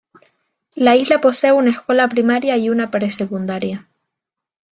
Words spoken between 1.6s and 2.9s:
escuela primaria y una